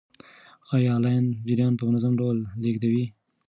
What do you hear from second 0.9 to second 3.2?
لین جریان په منظم ډول لیږدوي؟